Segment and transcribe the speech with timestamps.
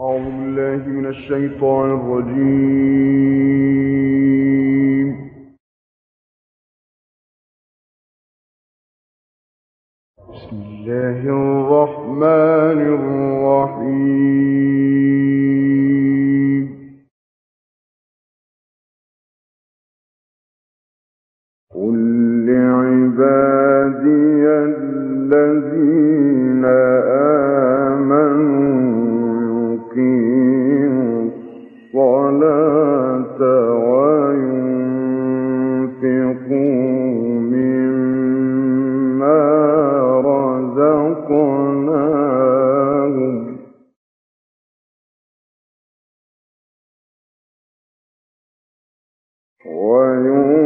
[0.00, 2.36] أعوذ بالله من الشيطان الرجيم.
[10.30, 13.96] بسم الله الرحمن الرحيم.
[21.74, 21.96] قل
[22.46, 24.06] لعبادي
[24.72, 26.15] الذين
[49.68, 50.65] وَيُنْ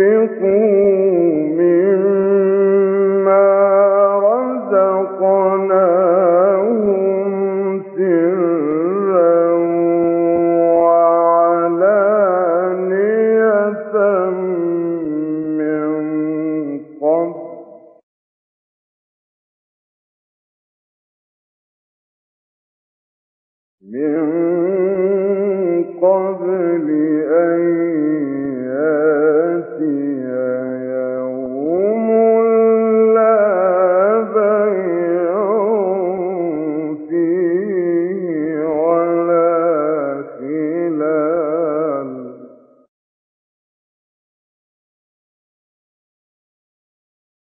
[0.00, 1.09] بِقُوَّةٍ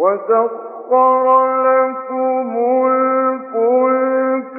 [0.00, 1.26] وسخر
[1.68, 2.50] لكم
[2.88, 4.58] الفلك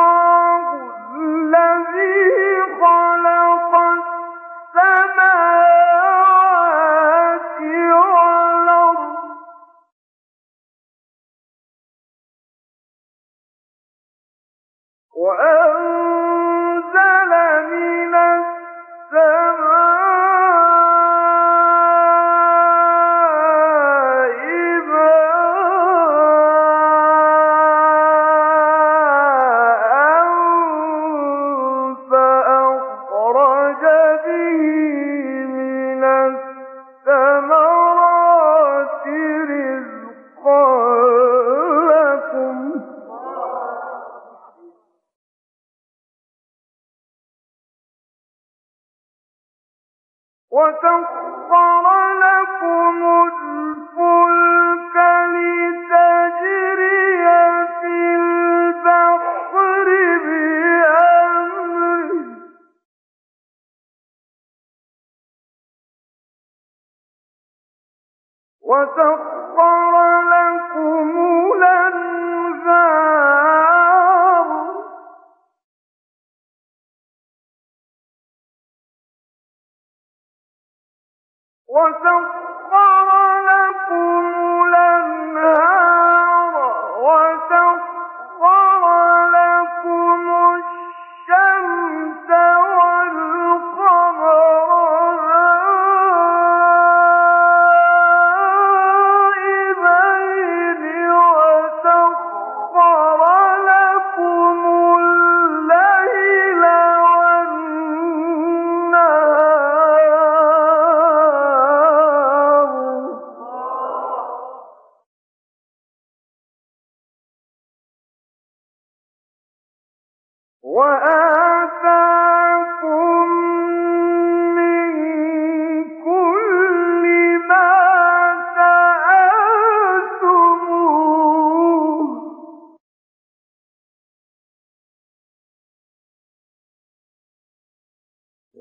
[15.13, 16.10] وأن
[50.63, 51.20] وسخر
[81.83, 82.40] وسخر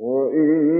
[0.00, 0.79] وإن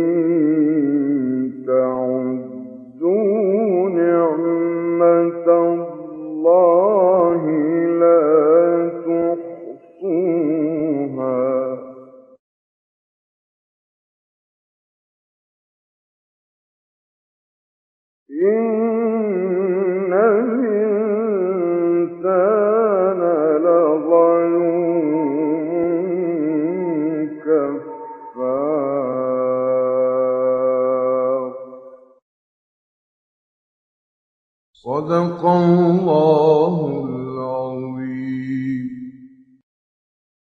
[35.00, 37.09] صدق الله